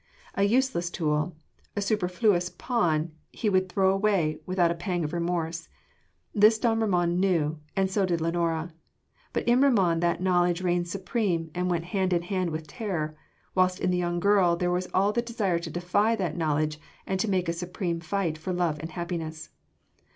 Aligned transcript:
A 0.33 0.41
useless 0.41 0.89
tool, 0.89 1.35
a 1.75 1.79
superfluous 1.81 2.49
pawn 2.49 3.11
he 3.31 3.49
would 3.51 3.69
throw 3.69 3.91
away 3.93 4.39
without 4.47 4.71
a 4.71 4.73
pang 4.73 5.03
of 5.03 5.13
remorse: 5.13 5.69
this 6.33 6.57
don 6.57 6.79
Ramon 6.79 7.19
knew 7.19 7.59
and 7.75 7.87
so 7.87 8.07
did 8.07 8.19
Lenora 8.19 8.73
but 9.31 9.47
in 9.47 9.61
Ramon 9.61 9.99
that 9.99 10.19
knowledge 10.19 10.63
reigned 10.63 10.87
supreme 10.87 11.51
and 11.53 11.69
went 11.69 11.85
hand 11.85 12.13
in 12.13 12.23
hand 12.23 12.49
with 12.49 12.65
terror, 12.65 13.15
whilst 13.53 13.79
in 13.79 13.91
the 13.91 13.97
young 13.99 14.19
girl 14.19 14.55
there 14.55 14.71
was 14.71 14.87
all 14.91 15.11
the 15.11 15.21
desire 15.21 15.59
to 15.59 15.69
defy 15.69 16.15
that 16.15 16.35
knowledge 16.35 16.79
and 17.05 17.19
to 17.19 17.29
make 17.29 17.47
a 17.47 17.53
supreme 17.53 17.99
fight 17.99 18.39
for 18.39 18.51
love 18.51 18.79
and 18.79 18.93
happiness. 18.93 19.51